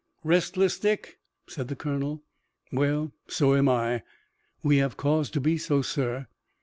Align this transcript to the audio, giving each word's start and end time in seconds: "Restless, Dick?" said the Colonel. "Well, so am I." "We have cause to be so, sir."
"Restless, 0.23 0.79
Dick?" 0.79 1.19
said 1.47 1.67
the 1.67 1.75
Colonel. 1.75 2.23
"Well, 2.71 3.11
so 3.27 3.53
am 3.55 3.69
I." 3.69 4.01
"We 4.63 4.77
have 4.77 4.97
cause 4.97 5.29
to 5.29 5.39
be 5.39 5.59
so, 5.59 5.83
sir." 5.83 6.25